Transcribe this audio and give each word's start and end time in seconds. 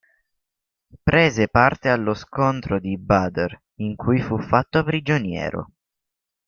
Prese 1.03 1.47
parte 1.47 1.87
allo 1.89 2.15
scontro 2.15 2.79
di 2.79 2.97
Badr 2.97 3.55
in 3.81 3.95
cui 3.95 4.19
fu 4.19 4.39
fatto 4.41 4.83
prigioniero. 4.83 5.73